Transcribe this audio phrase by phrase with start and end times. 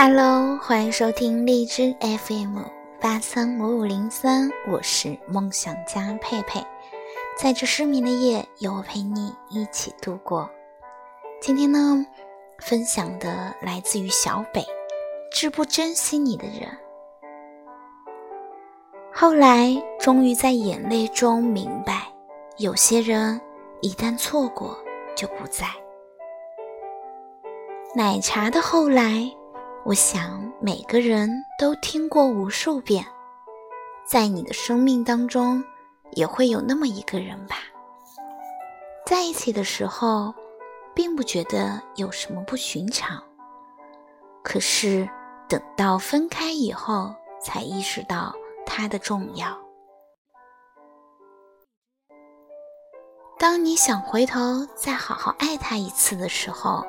[0.00, 2.60] Hello，欢迎收听荔枝 FM
[3.00, 6.64] 八三五五零三，我是梦想家佩佩，
[7.36, 10.48] 在这失眠的夜，有我陪你一起度过。
[11.40, 12.06] 今天呢，
[12.60, 14.64] 分享的来自于小北，
[15.32, 16.70] 致不珍惜你的人。
[19.12, 22.06] 后来终于在眼泪中明白，
[22.58, 23.40] 有些人
[23.80, 24.78] 一旦错过
[25.16, 25.66] 就不在。
[27.96, 29.28] 奶茶的后来。
[29.88, 33.06] 我想每个人都听过无数遍，
[34.04, 35.64] 在你的生命当中，
[36.10, 37.56] 也会有那么一个人吧。
[39.06, 40.34] 在一起的时候，
[40.94, 43.22] 并不觉得有什么不寻常，
[44.42, 45.08] 可是
[45.48, 48.34] 等到分开以后，才意识到
[48.66, 49.58] 他的重要。
[53.38, 56.86] 当你想回头再好好爱他一次的时候，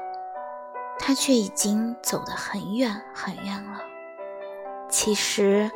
[1.10, 3.80] 他却已经走得很远很远了。
[4.92, 5.68] 其实，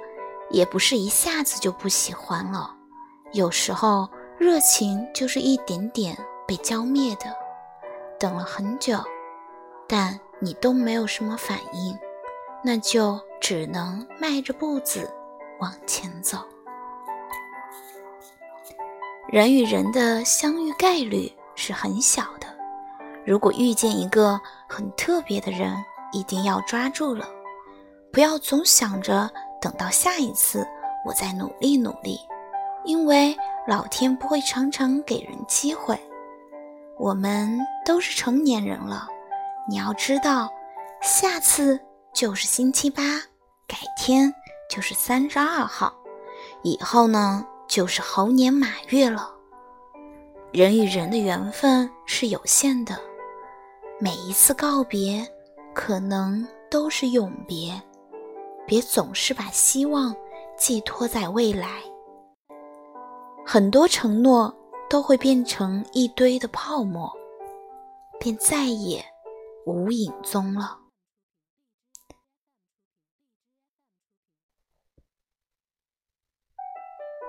[0.51, 2.75] 也不是一下子就不喜欢了。
[3.31, 6.15] 有时候，热情就是一点点
[6.47, 7.35] 被浇灭的。
[8.19, 8.99] 等了很久，
[9.87, 11.97] 但你都没有什么反应，
[12.63, 15.11] 那就只能迈着步子
[15.59, 16.37] 往前走。
[19.27, 22.45] 人与人的相遇概率是很小的。
[23.25, 24.39] 如果遇见一个
[24.73, 25.71] 很特别的人，
[26.11, 27.27] 一定要抓住了，
[28.11, 29.29] 不要总想着
[29.61, 30.67] 等到下一次
[31.05, 32.19] 我再努力努力，
[32.83, 35.95] 因为老天不会常常给人机会。
[36.97, 39.07] 我们都是成年人了，
[39.69, 40.51] 你要知道，
[41.03, 41.79] 下次
[42.11, 43.03] 就是星期八，
[43.67, 44.33] 改天
[44.67, 45.93] 就是三十二号，
[46.63, 49.29] 以后呢就是猴年马月了。
[50.51, 52.99] 人与人的缘分是有限的。
[53.99, 55.25] 每一次告别，
[55.73, 57.81] 可能都是永别。
[58.65, 60.15] 别总是把希望
[60.57, 61.81] 寄托在未来，
[63.45, 64.53] 很多承诺
[64.89, 67.11] 都会变成一堆的泡沫，
[68.19, 69.03] 便再也
[69.65, 70.79] 无影踪了。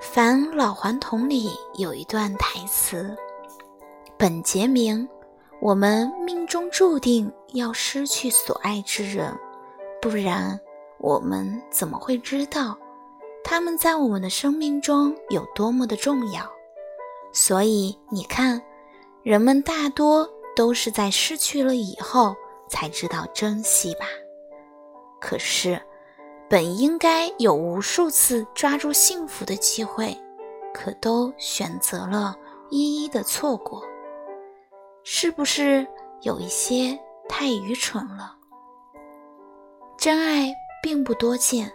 [0.07, 3.17] 《返老还童》里有一段台词，
[4.17, 5.09] 本杰明。
[5.61, 9.35] 我们命中注定要失去所爱之人，
[10.01, 10.61] 不然
[10.99, 12.77] 我们怎么会知道
[13.43, 16.43] 他们在我们的生命中有多么的重要？
[17.33, 18.63] 所以你看，
[19.23, 22.37] 人们大多都是在失去了以后
[22.69, 24.07] 才知道珍惜吧。
[25.21, 25.81] 可是，
[26.49, 30.15] 本应该有无数次抓住幸福的机会，
[30.75, 32.37] 可都选择了
[32.71, 33.83] 一一的错过。
[35.07, 35.87] 是不是
[36.23, 36.99] 有一些
[37.29, 38.35] 太愚蠢了？
[39.99, 40.51] 真爱
[40.83, 41.71] 并不多见，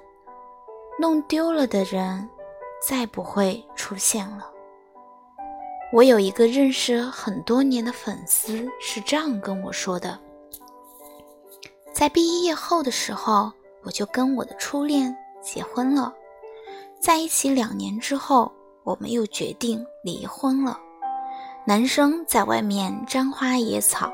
[0.98, 2.28] 弄丢了的人
[2.82, 4.52] 再不会出现了。
[5.94, 10.20] 我有一个认识很多年的粉丝是这样跟我说的：
[11.94, 13.52] 在毕业后的时候，
[13.84, 16.12] 我就跟我的初恋结婚了，
[17.00, 18.52] 在一起两年之后，
[18.84, 20.80] 我们又决定离婚了。
[21.70, 24.12] 男生在外面沾花惹草，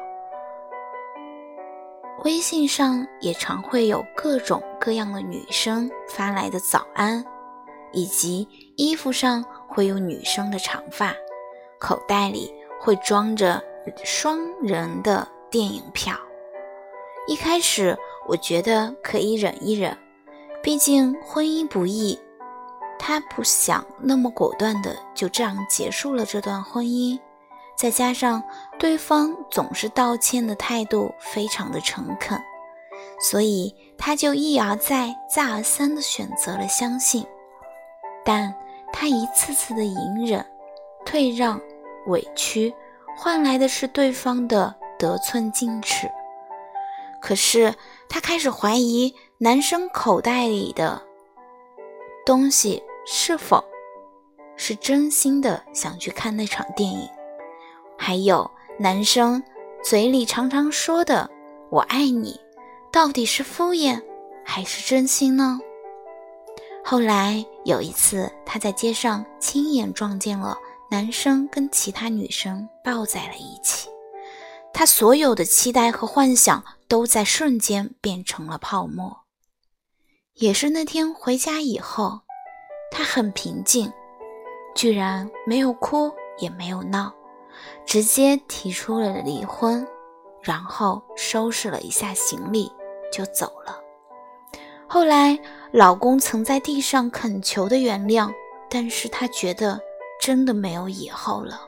[2.25, 7.23] 微信上也常会有各种各样的女生发来的早安，
[7.93, 8.45] 以及
[8.75, 11.13] 衣服上会有女生的长发，
[11.79, 13.63] 口袋里会装着
[14.03, 16.13] 双人的电影票。
[17.25, 19.97] 一开始我觉得可以忍一忍，
[20.61, 22.19] 毕竟婚姻不易，
[22.99, 27.17] 他不想那么果断的就这样结束了这段婚姻。
[27.77, 28.41] 再加上
[28.79, 32.41] 对方总是道歉的态度非常的诚恳，
[33.19, 37.25] 所以他就一而再、再而三的选择了相信。
[38.23, 38.55] 但
[38.91, 40.45] 他一次次的隐忍、
[41.05, 41.59] 退让、
[42.07, 42.73] 委屈，
[43.17, 46.09] 换来的是对方的得寸进尺。
[47.21, 47.75] 可是
[48.07, 51.01] 他开始怀疑男生口袋里的
[52.25, 53.63] 东西是否
[54.55, 57.09] 是真心的想去看那场电影。
[57.97, 58.49] 还有
[58.79, 59.43] 男生
[59.83, 61.29] 嘴里常常说的
[61.69, 62.39] “我爱你”，
[62.91, 64.01] 到底是敷衍
[64.43, 65.59] 还是真心呢？
[66.83, 70.57] 后来有一次，他在街上亲眼撞见了
[70.91, 73.89] 男生跟其他女生抱在了一起，
[74.71, 79.21] 他所有的期待和幻想都在瞬间变成了泡沫。
[80.35, 82.21] 也是那天回家以后，
[82.91, 83.91] 他很平静，
[84.75, 87.11] 居然没有哭也没有闹。
[87.85, 89.87] 直接提出了离婚，
[90.41, 92.71] 然后收拾了一下行李
[93.11, 93.79] 就走了。
[94.87, 95.37] 后来，
[95.71, 98.31] 老公曾在地上恳求的原谅，
[98.69, 99.79] 但是他觉得
[100.21, 101.61] 真的没有以后了。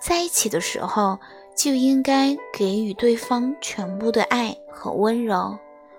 [0.00, 1.18] 在一起的时候，
[1.54, 5.58] 就应该给予对方全部的爱和温柔，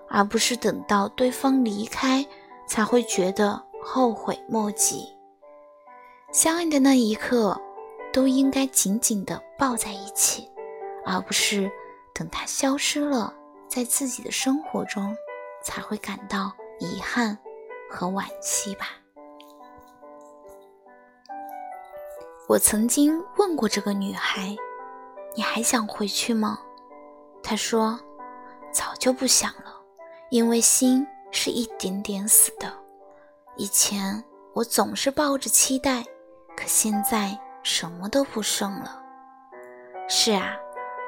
[0.09, 2.25] 而不是等到对方离开
[2.67, 5.07] 才会觉得后悔莫及。
[6.31, 7.61] 相爱的那一刻，
[8.13, 10.49] 都应该紧紧地抱在一起，
[11.05, 11.71] 而不是
[12.13, 13.33] 等他消失了，
[13.67, 15.15] 在自己的生活中。
[15.63, 17.37] 才会感到遗憾
[17.87, 18.87] 和惋惜吧。
[22.47, 24.55] 我曾经问过这个女孩
[25.37, 26.59] ：“你还想回去吗？”
[27.43, 27.99] 她说
[28.73, 29.79] ：“早就不想了，
[30.31, 32.73] 因为心是一点点死的。
[33.55, 34.23] 以前
[34.53, 36.03] 我总是抱着期待，
[36.57, 39.01] 可现在什么都不剩了。”
[40.07, 40.57] 是啊，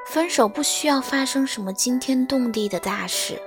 [0.06, 3.40] 分手不需要发生什么惊天动地的大事。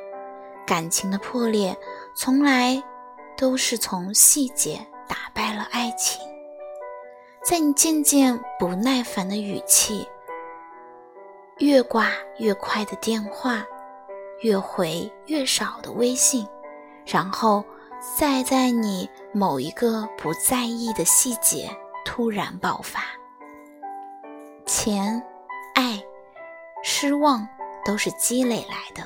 [0.65, 1.75] 感情的破裂，
[2.13, 2.83] 从来
[3.37, 6.21] 都是从细节打败了爱情。
[7.41, 10.05] 在你渐渐不耐烦的语气，
[11.59, 13.65] 越挂越快的电话，
[14.41, 16.45] 越回越少的微信，
[17.05, 17.63] 然后
[18.19, 21.69] 再在你某一个不在意的细节
[22.07, 23.01] 突然爆发，
[24.65, 25.21] 钱、
[25.75, 26.01] 爱、
[26.81, 27.45] 失望
[27.85, 29.05] 都是积累来的。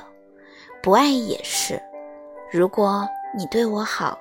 [0.80, 1.82] 不爱也是，
[2.48, 3.06] 如果
[3.36, 4.16] 你对我好，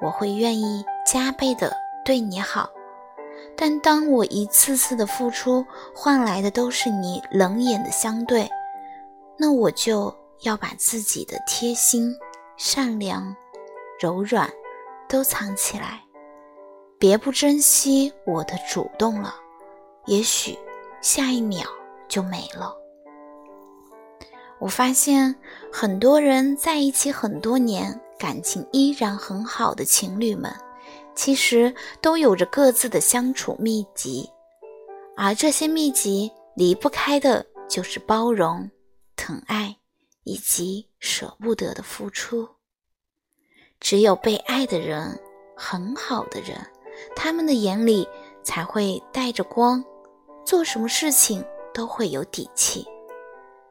[0.00, 1.76] 我会愿意加倍的
[2.06, 2.70] 对你好。
[3.54, 5.64] 但当我一次次的付出
[5.94, 8.48] 换来的都是你冷眼的相对，
[9.36, 12.16] 那我就要把自己的贴心、
[12.56, 13.36] 善良、
[14.00, 14.50] 柔软
[15.06, 16.00] 都藏起来，
[17.02, 19.34] 别不珍惜我的主动了，
[20.06, 20.56] 也许
[21.00, 21.66] 下一秒
[22.06, 22.72] 就没了。
[24.60, 25.34] 我发现
[25.72, 30.54] 很多人在一起很多年，感情依然很好的情侣们，
[31.12, 34.30] 其实都有着各自的相处秘籍，
[35.16, 38.70] 而这些秘籍离不开的就是包容、
[39.16, 39.76] 疼爱
[40.22, 42.48] 以及舍不得的付出。
[43.80, 45.20] 只有被爱的人，
[45.56, 46.64] 很好的人，
[47.14, 48.06] 他们的眼里
[48.42, 49.84] 才会带着光，
[50.44, 52.86] 做什么事情都会有底气。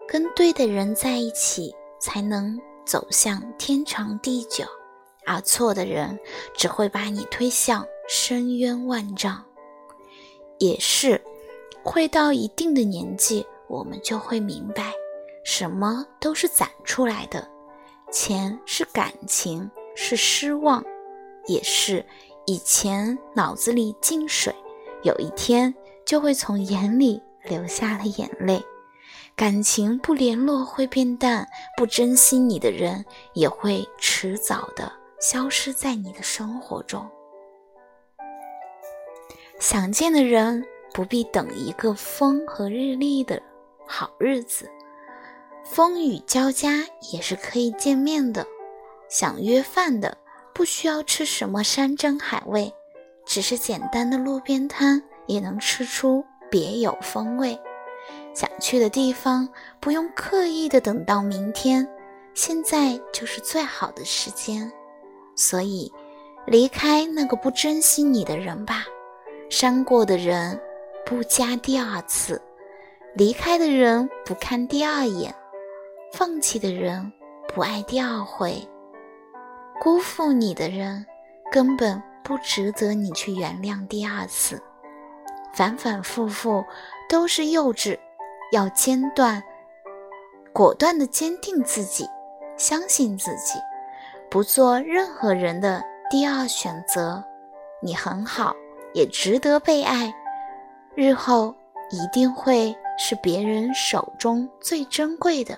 [0.08, 4.66] 跟对的人在一起，才能走向天长地久；
[5.26, 6.20] 而错的人
[6.54, 9.44] 只会把你推向深渊万丈。
[10.60, 11.22] 也是，
[11.84, 14.92] 会到一定的年纪，我们就会明白，
[15.46, 17.48] 什么都是攒出来的。
[18.12, 20.84] 钱是感情，是失望，
[21.48, 22.06] 也是
[22.46, 24.54] 以前脑子里进水，
[25.04, 25.74] 有一天
[26.06, 28.64] 就会从眼里流下了眼泪。
[29.36, 31.48] 感情不联络会变淡，
[31.78, 37.10] 不珍惜你的人也会迟早的消失在你的生活中。
[39.60, 43.42] 想见的人不必等一个风和日丽的
[43.88, 44.70] 好日子，
[45.64, 48.46] 风雨交加也是可以见面的。
[49.08, 50.18] 想约饭的
[50.62, 52.72] 不需要吃什么山珍海味，
[53.26, 57.60] 只是简单的路边摊也能吃出别有风味。
[58.36, 59.50] 想去的地方
[59.80, 61.90] 不用刻意的等到明天，
[62.36, 64.72] 现在就是最好的时间。
[65.36, 65.92] 所以，
[66.46, 68.86] 离开那个不珍惜你的人吧。
[69.50, 70.62] 伤过的人
[71.04, 72.40] 不加第二次，
[73.16, 75.34] 离开的人不看第二眼，
[76.14, 77.12] 放弃的人
[77.48, 78.62] 不爱第二回，
[79.84, 81.04] 辜负你的人
[81.52, 84.62] 根本不值得你去原谅第二次。
[85.56, 86.64] 反反复复
[87.10, 87.98] 都是幼稚。
[88.52, 89.42] 要坚断、
[90.54, 92.06] 果断的坚定自己，
[92.58, 93.58] 相信自己，
[94.30, 97.24] 不做任何人的第二选择。
[97.82, 98.54] 你很好，
[98.94, 100.14] 也值得被爱，
[100.96, 101.56] 日后
[101.90, 105.58] 一定会是别人手中最珍贵的。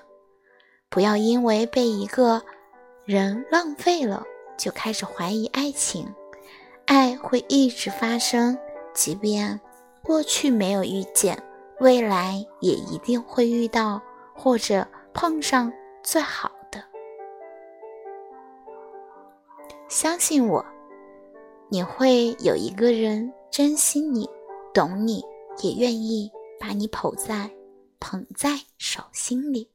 [0.88, 2.44] 不要因为被一个
[3.06, 4.24] 人浪费了，
[4.58, 6.08] 就开始怀疑爱情。
[6.86, 8.58] 爱会一直发生，
[8.94, 9.60] 即便
[10.02, 11.38] 过去没有遇见。
[11.80, 14.02] 未来也一定会遇到
[14.34, 16.82] 或者碰上最好的。
[19.90, 20.66] 相信我，
[21.68, 24.30] 你会有一个人珍惜你、
[24.74, 25.22] 懂你，
[25.62, 27.52] 也愿意把你捧在
[28.00, 29.70] 捧在手心里。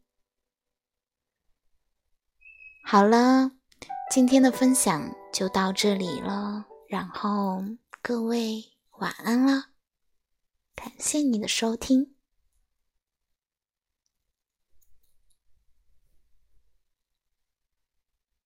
[2.90, 3.50] 好了，
[4.10, 7.62] 今天的分享就到这里了，然后
[8.00, 9.66] 各位晚安了。
[10.74, 12.14] 感谢你的收听。